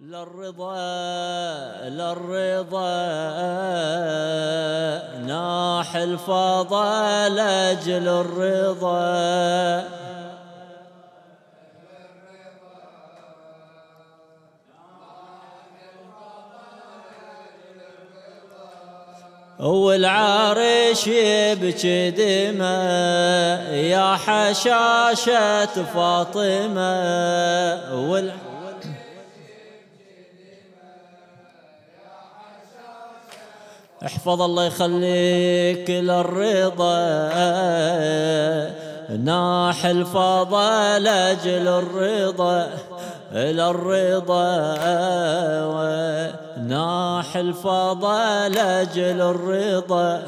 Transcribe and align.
للرضا 0.00 0.76
للرضا. 1.88 2.80
ناح 5.26 5.96
الفضل 5.96 7.34
لاجل 7.36 8.08
الرضا. 8.08 9.84
والعرش 19.60 21.06
يبكي 21.06 22.10
دمه 22.10 23.70
يا 23.70 24.16
حشاشة 24.16 25.84
فاطمة. 25.94 26.90
والعرش 27.94 28.50
احفظ 34.06 34.42
الله 34.42 34.64
يخليك 34.64 35.90
للرضا 35.90 37.28
ناح 39.24 39.86
الفضل 39.86 41.06
أجل 41.06 41.68
الرضا 41.68 42.66
للرضا 43.32 44.74
ناح 46.66 47.36
الفضل 47.36 48.58
أجل 48.58 49.20
الرضا 49.20 50.22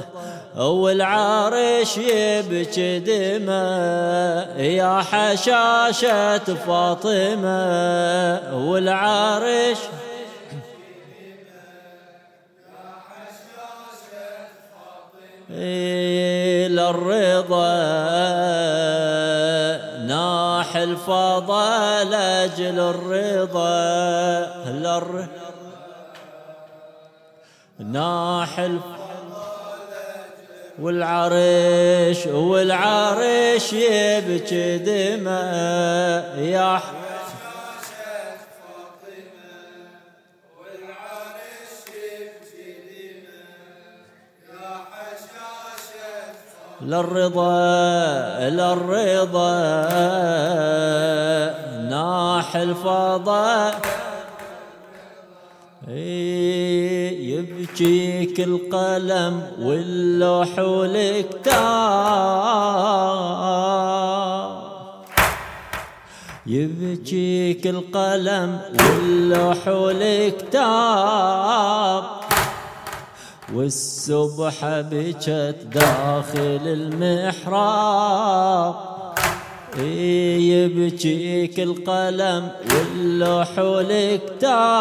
والعرش 0.57 1.99
يبكي 1.99 2.99
دمه 2.99 4.43
يا 4.59 5.03
حشاشة 5.03 6.39
فاطمة 6.39 8.41
والعرش 8.55 9.79
إلى 15.55 16.91
الرضا. 16.91 17.73
ناح 20.07 20.77
الفضل 20.77 22.15
أجل 22.15 22.79
الرضا. 22.81 24.63
للر 24.71 25.27
ناح 27.79 28.59
الفضل 28.59 28.93
والعرش 30.79 32.27
والعرش 32.27 33.73
يبكي 33.73 34.79
دماء. 34.79 36.39
يا 36.39 36.81
للرضا 46.93 48.49
للرضا 48.49 49.53
ناح 51.91 52.57
الفضاء 52.57 53.75
يبكيك 57.33 58.41
القلم 58.41 59.43
واللوح 59.61 60.59
والكتاب. 60.59 62.13
يبكيك 66.47 67.67
القلم 67.67 68.59
واللوح 68.81 69.69
والكتاب. 69.69 70.63
والسبح 73.55 74.65
بجت 74.65 75.57
داخل 75.75 76.61
المحراب. 77.47 78.75
يبكيك 80.39 81.61
القلم 81.61 82.49
واللوح 82.71 83.59
والكتاب 83.59 84.77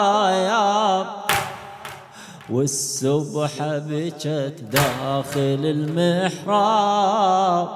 والسبح 2.50 3.52
بجت 3.62 4.56
داخل 4.72 5.62
المحراب. 5.76 7.68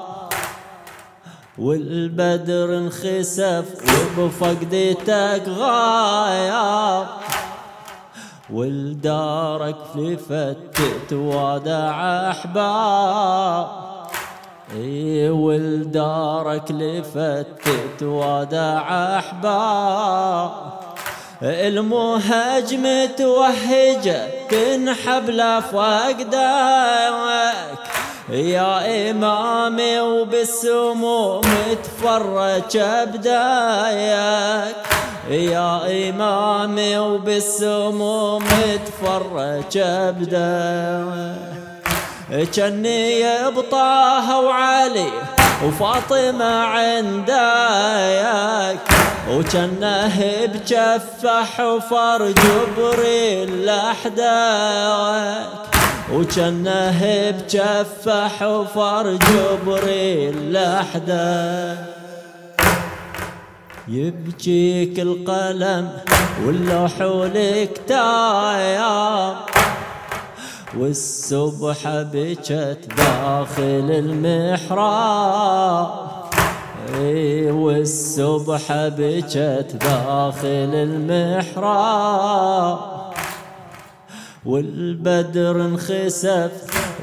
والبدر 1.58 2.78
انخسف 2.78 3.66
وبفقدتك 4.18 5.44
غاياب 5.48 7.08
ولدارك 8.54 9.76
لفتت 9.96 11.14
ودع 11.14 12.30
أحباب. 12.32 13.68
إي 14.76 15.30
ولدارك 15.30 16.72
لفتت 16.72 18.04
ودع 18.04 19.18
أحباب. 19.20 20.52
المهاجم 21.42 23.06
توهجه 23.18 24.48
تنحب 24.50 25.30
لفوق 25.30 26.22
دايمك 26.22 27.56
يا 28.30 29.12
إمامي 29.12 30.00
وبالسموم 30.00 31.42
تفرج 31.84 32.78
بدايك 33.14 34.76
يا 35.30 36.10
إمامي 36.10 36.98
وبالسموم 36.98 38.44
تفرج 38.86 39.78
أبدا. 39.78 41.36
جني 42.54 43.24
بطه 43.50 44.40
وعلي 44.40 45.12
وفاطمة 45.66 46.64
عندك. 46.64 47.86
وجنه 49.30 50.46
بجفح 50.46 51.60
وفر 51.60 52.32
جبريل 52.32 53.66
لحدك 53.66 55.48
وجنه 56.14 57.32
بجفح 57.32 58.42
وفر 58.42 59.18
جبريل 59.32 60.54
لحدك 60.54 61.95
يبكيك 63.88 65.00
القلم 65.00 65.90
واللوح 66.46 67.02
والكتاب 67.02 68.56
والسبح 70.78 71.88
بكت 71.88 72.80
داخل 72.98 73.92
المحراب. 74.70 75.90
والسبح 77.52 78.64
بكت 78.72 79.76
داخل 79.82 80.72
المحراب. 81.54 82.80
والبدر 84.46 85.62
انخسف 85.62 86.52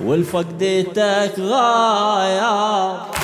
والفقدتك 0.04 1.32
غاياب. 1.38 3.21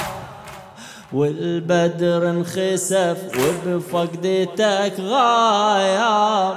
والبدر 1.13 2.31
انخسف 2.31 3.19
وبفقدتك 3.39 5.01
غاياب 5.01 6.57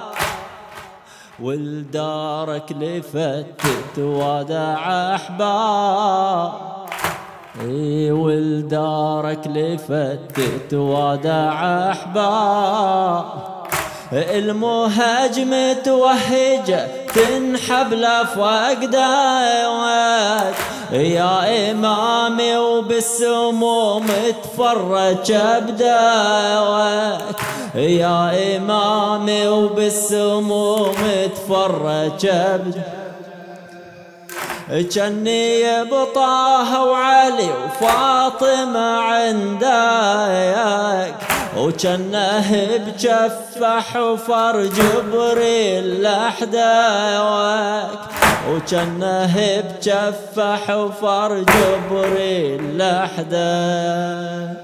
والدارك 1.39 2.71
لفتت 2.71 3.97
ودع 3.97 5.15
أحباب. 5.15 6.51
إي 7.61 8.11
والدارك 8.11 9.47
لفتت 9.47 10.73
ودع 10.73 11.89
أحباب. 11.91 13.25
المهاجم 14.13 15.73
توهجه 15.83 16.87
تنحب 17.15 17.93
لفوق 17.93 18.85
دايوك 18.85 20.55
يا 20.91 21.71
إمامي 21.71 22.57
وبالسموم 22.57 24.07
تفرج 24.43 25.31
بداوك 25.61 27.39
يا 27.75 28.57
إمامي 28.57 29.47
وبالسموم 29.47 30.95
تفرج 31.35 32.27
بداوك 32.27 33.01
جني 34.71 35.83
بطه 35.83 36.83
وعلي 36.83 37.49
وفاطمة 37.65 38.99
عندك. 38.99 39.71
وجنه 41.57 42.67
بجفح 42.77 43.95
وفر 43.95 44.65
جبريل 44.65 46.03
لحداك 46.03 47.99
وجنه 48.49 49.35
بجفح 49.61 50.69
وفر 50.69 51.43
جبريل 51.43 52.77
لحداك 52.77 54.57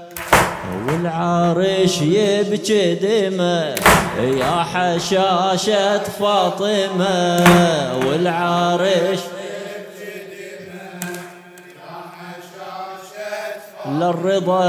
والعرش 0.88 2.02
يبكي 2.02 2.94
دمه 2.94 3.74
يا 4.18 4.64
حشاشة 4.72 5.98
فاطمة. 5.98 7.44
والعرش 8.06 9.18
للرضا 14.00 14.64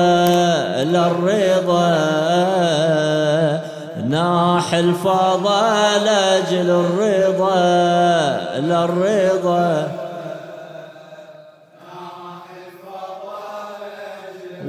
للرضا. 0.84 2.00
ناح 4.10 4.74
الفضل 4.74 6.08
أجل 6.08 6.70
الرضا 6.70 7.60
للرضا. 8.60 9.88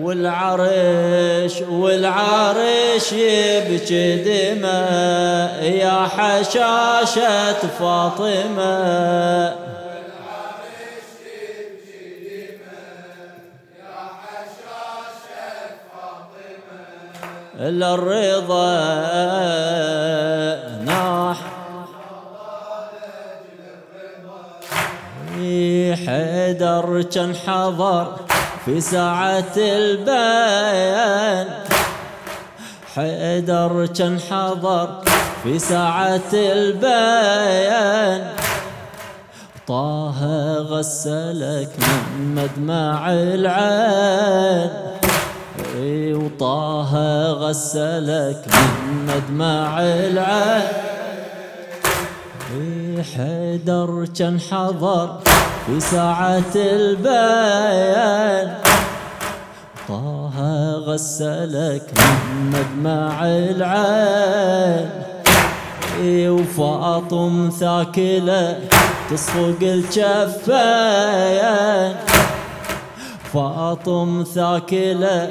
والعرش 0.01 1.61
والعرش 1.71 3.13
يبكي 3.13 4.17
دماء. 4.17 5.65
يا 5.65 6.09
حشاشة 6.17 7.53
فاطمة. 7.79 9.69
للرضا 17.61 18.75
ناح. 20.85 21.37
حيدر 26.07 27.03
كان 27.12 27.35
حضر 27.35 28.17
في 28.65 28.81
ساعة 28.81 29.53
البيان. 29.57 31.47
حيدر 32.95 33.87
كان 33.87 34.21
حضر 34.31 34.89
في 35.43 35.59
ساعة 35.59 36.33
البيان. 36.33 38.33
طه 39.69 40.19
غسلك 40.59 41.71
من 41.79 42.35
مدمع 42.35 43.13
العين. 43.13 44.90
وطه 46.15 46.93
غسلك 47.32 48.44
من 48.49 49.06
مدمع 49.06 49.81
العين. 49.81 50.62
حيدر 53.17 54.06
كان 54.19 54.41
حضر 54.41 55.21
في 55.67 55.81
ساعة 55.81 56.55
البيان. 56.56 58.55
طه 59.88 60.37
غسلك 60.87 61.82
من 61.99 62.50
مدمع 62.53 63.25
العين. 63.27 64.91
وفاطم 66.03 67.50
ثاكلة 67.61 68.59
تصفق 69.11 69.59
الجفايان. 69.62 71.11
فاطم 73.32 74.25
ثاكلة 74.35 75.31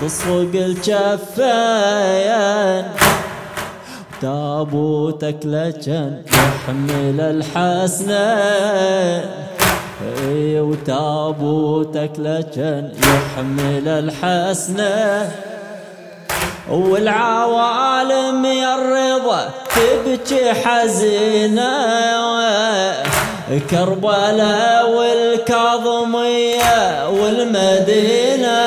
تصفق 0.00 0.52
الجفايان. 0.54 1.74
تابوتك 4.22 5.36
لجن 5.44 6.22
يحمل 6.32 7.20
الحسنين 7.20 9.22
وتابوتك 10.68 12.12
لجن 12.18 12.92
يحمل 12.98 13.88
الحسنة 13.88 15.30
والعوالم 16.70 18.44
يا 18.44 18.74
الرضا 18.74 19.50
تبكي 19.76 20.52
حزينة. 20.52 21.72
كربلاء 23.70 24.90
والكاظمية 24.90 26.76
والمدينة. 27.08 28.60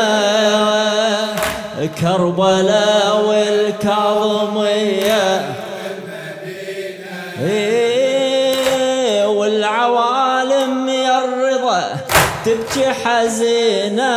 كربلاء 2.02 3.26
والكاظمية. 3.28 5.26
إيه 7.42 9.26
والعوالم 9.28 10.90
يا 10.90 11.26
الرضا 11.26 11.84
تبكي 12.46 12.90
حزينة. 12.90 14.12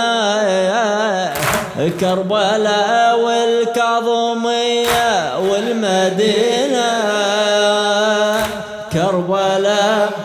كربلاء 2.00 3.18
والكاظمية 3.20 5.08
والمدينة. 5.38 6.90
كربلاء 8.92 10.23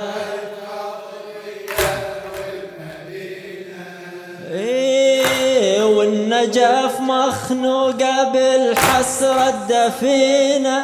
النجف 6.40 7.00
مخنوقة 7.00 8.32
بالحسرة 8.34 9.50
الدفينة. 9.50 10.80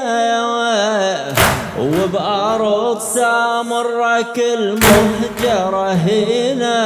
وبأرض 1.80 3.00
سامرة 3.00 4.22
كل 4.36 4.80
مهجرة 4.80 5.92
هنا. 5.92 6.80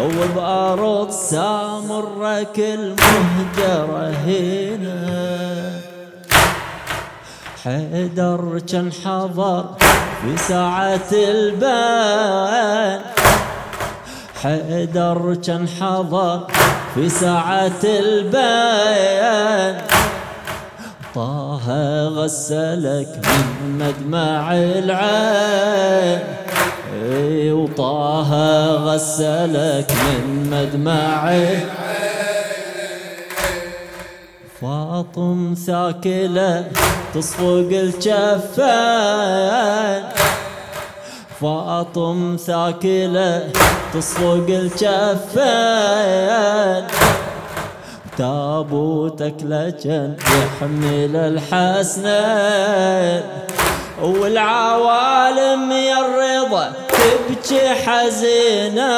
وبأرض 0.00 1.10
سامرة 1.10 2.42
كل 2.56 2.94
مهجرة 2.98 4.14
هنا. 4.26 5.24
حيدر 7.64 8.62
كان 8.72 8.92
حضر 9.04 9.64
في 10.22 10.36
ساعة 10.36 11.10
البان 11.12 13.00
حيدر 14.44 15.34
كان 15.46 15.68
حضر 15.68 16.46
في 16.94 17.08
ساعة 17.08 17.82
البيان. 17.84 19.76
طه 21.14 22.08
غسلك 22.08 23.08
من 23.24 23.78
مدمع 23.78 24.52
العين. 24.52 26.20
وطه 27.52 28.30
غسلك 28.76 29.92
من 30.04 30.24
مدمع 30.50 31.20
فاطم 34.60 35.54
ثاكلة 35.66 36.64
تصفق 37.14 37.68
الجفان. 37.72 39.22
فاطم 41.40 42.36
ثاكلة 42.46 43.50
تصفق 43.94 44.46
الجفان. 44.48 45.94
تابوتك 48.18 49.34
لجن 49.42 50.14
يحمل 50.20 51.16
الحسنين 51.16 53.22
والعوالم 54.02 55.72
يا 55.72 56.00
الرضا 56.00 56.72
تبكي 56.88 57.68
حزينة 57.68 58.92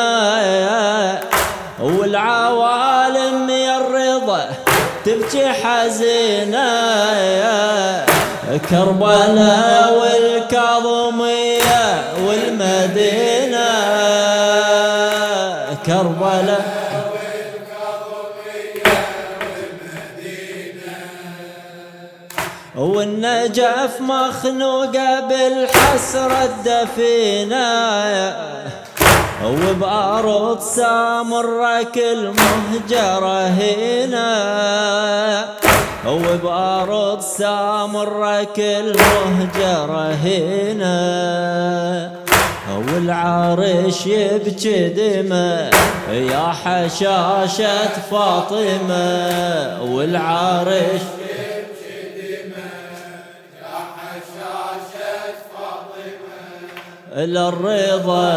والعوالم 1.80 3.50
يا 3.50 3.76
الرضا 3.76 4.48
تبكي 5.04 5.48
حزينة 5.48 6.66
كربلاء 8.70 9.98
والكاظمية 10.00 11.84
والمدينة. 12.26 13.68
كربلاء 15.96 16.86
والنجف 22.76 24.00
مخنوقة 24.00 25.20
بالحسرة 25.20 26.44
الدفينة. 26.44 27.66
وبأرض 29.44 30.60
سامرة 30.60 31.82
كل 31.82 32.32
مهجرة 32.40 33.40
هنا 33.46 34.30
وبأرض 36.06 37.20
سامرة 37.20 38.44
كل 38.44 38.96
مهجرة 38.96 40.14
هنا 40.24 40.96
والعرش 42.78 44.06
يبكي 44.06 44.88
دمه. 44.88 45.70
يا 46.10 46.52
حشاشة 46.64 47.88
فاطمة 48.10 49.82
والعرش 49.82 51.00
للرضا 57.16 58.34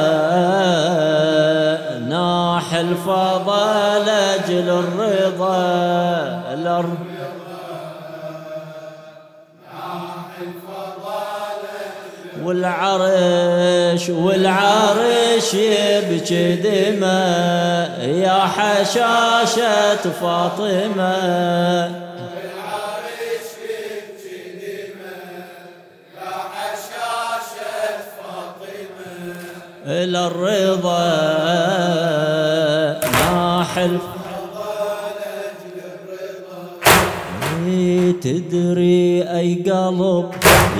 ناح 2.09 2.73
الفضل 2.73 4.09
أجل 4.09 4.69
الرضا 4.69 5.63
الأرض 6.53 6.97
والعرش 12.49 14.09
والعرش 14.09 15.53
يبكي 15.53 16.55
دماء 16.55 17.99
يا 18.09 18.39
حشاشة 18.39 19.95
فاطمة. 20.21 21.19
إلى 29.85 30.27
الرضا 30.27 31.09
ناحل 33.11 33.97
تدري 38.21 39.23
أي 39.23 39.55
قلب 39.55 40.25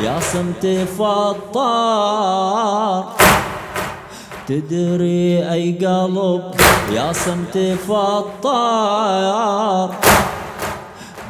يا 0.04 0.20
صمت 0.20 0.88
فطار؟ 0.98 3.04
تدري 4.48 5.52
أي 5.52 5.72
قلب 5.72 6.44
يا 6.92 7.14
صمت 7.14 7.58
فطار؟ 7.88 9.96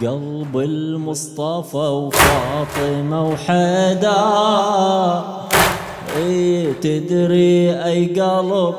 قلب 0.01 0.57
المصطفى 0.57 1.77
وفاطمة 1.77 3.29
وحدار 3.29 5.23
إي 6.17 6.73
تدري 6.73 7.83
أي 7.85 8.05
قلب 8.05 8.75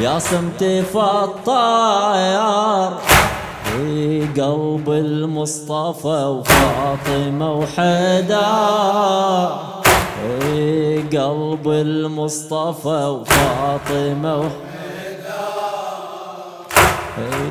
يا 0.00 0.18
صمت 0.18 0.62
اي 0.92 2.94
قلب 4.36 4.90
المصطفى 4.90 6.24
وفاطمة 6.24 7.52
وحدا 7.52 8.46
اي 10.42 11.02
قلب 11.02 11.68
المصطفى 11.68 12.88
وفاطمة 12.88 14.36
وحدا 14.36 14.64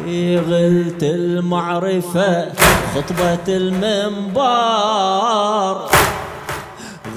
اي 0.08 0.38
غلت 0.38 1.03
المعرفة 1.03 2.51
خطبة 2.96 3.48
المنبر. 3.48 4.44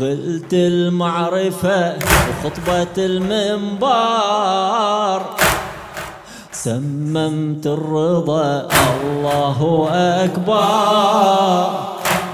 غلت 0.00 0.52
المعرفة 0.52 1.98
وخطبة 2.28 2.96
المنبر. 2.98 3.86
سممت 6.64 7.66
الرضا 7.66 8.68
الله 9.02 9.88
أكبر. 10.24 11.70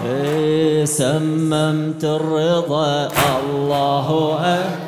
إيه، 0.06 0.84
سممت 0.84 2.04
الرضا 2.04 3.08
الله 3.40 4.38
أكبر. 4.44 4.82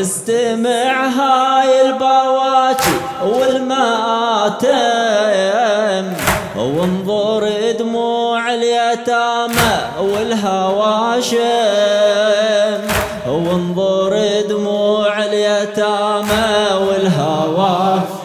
استمع 0.00 1.06
هاي 1.06 1.80
البواكي 1.86 2.96
والمآتم 3.24 4.74
وانظر 6.58 7.50
دموع 7.78 8.54
اليتامى 8.54 9.74
والهواشم. 10.00 11.34
وانظر 13.28 14.33
والهواشم 17.04 18.24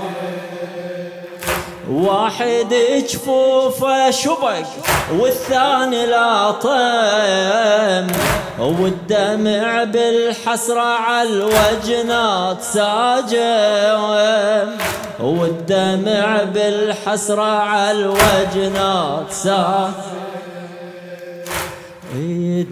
واحد 1.92 2.74
جفوفه 3.10 4.12
شبك 4.12 4.66
والثاني 5.20 6.06
لاطم 6.06 8.08
والدمع 8.60 9.84
بالحسرة 9.84 10.82
على 10.82 11.30
الوجنات 11.30 12.62
ساجم 12.62 14.04
والدمع 15.20 16.44
بالحسرة 16.44 17.44
على 17.44 17.92
الوجنات 17.92 19.32
ساجم 19.32 19.94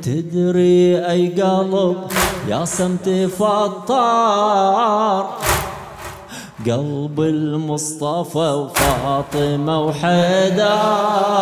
تدري 0.03 1.05
أي 1.09 1.27
قلب 1.41 2.07
يا 2.47 2.65
سمت 2.65 3.09
فطار. 3.39 5.29
قلب 6.65 7.21
المصطفى 7.21 8.37
وفاطمة 8.37 9.81
وحيدار 9.81 11.37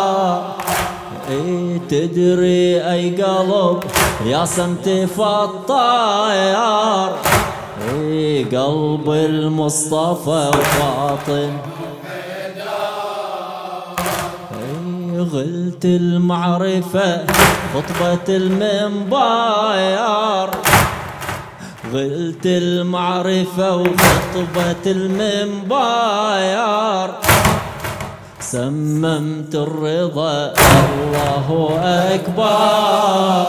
إي 1.30 1.80
تدري 1.88 2.90
أي 2.90 3.22
قلب 3.22 3.84
يا 4.26 4.44
سمت 4.44 4.88
فالطيار 5.16 6.36
إي 7.92 8.44
قلب 8.44 9.10
المصطفى 9.10 10.50
وفاطمة 10.54 11.60
غلت 15.16 15.84
المعرفة 15.84 17.26
خطبة 17.74 18.36
المنباير. 18.36 19.96
غلت 21.92 22.46
المعرفة 22.46 23.76
وخطبة 23.76 24.84
المنباير 24.86 26.46
سممت 28.40 29.54
الرضا 29.54 30.52
الله 30.56 31.80
أكبر. 32.14 33.46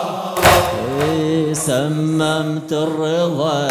إيه، 1.02 1.54
سممت 1.54 2.74
الرضا. 2.74 3.68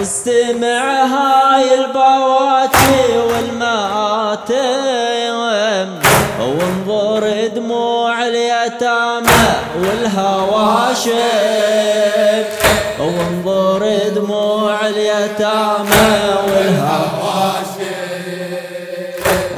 استمع 0.00 1.04
هاي 1.04 1.74
البواتي 1.74 3.18
والماتم 3.28 4.60
وانظر 6.40 7.46
دموع 7.46 8.26
اليتامى 8.26 9.44
والهواشم 9.76 11.10
وانظر 12.98 14.08
دموع 14.14 14.86
اليتامى 14.86 16.08
والهواشم 16.48 17.90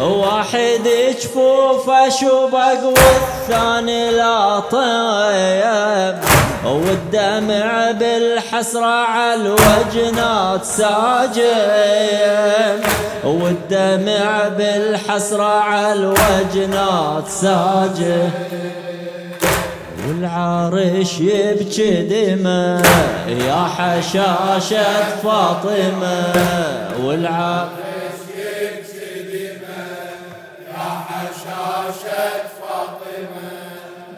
واحد 0.01 0.89
جفوفه 1.23 2.09
شبق 2.09 2.83
والثاني 2.85 4.11
لا 4.11 4.61
طيب 4.61 5.82
والدمع 6.64 7.90
بالحسرة 7.90 9.04
على 9.04 9.35
الوجنات 9.35 10.64
ساجم. 10.64 11.42
والدمع 13.25 14.49
بالحسرة 14.49 15.61
على 15.61 15.92
الوجنات 15.92 17.28
ساجم. 17.28 18.31
والعرش 20.09 21.21
يبكي 21.21 22.02
دمه 22.02 22.83
يا 23.28 23.69
حشاشة 23.76 24.85
فاطمة. 25.23 26.33
والعرش 27.04 27.69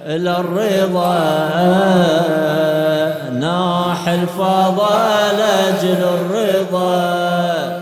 إلى 0.06 0.37
الرضا 0.37 1.18
ناح 3.32 4.08
الفضل 4.08 5.40
أجل 5.40 6.04
الرضا. 6.04 7.74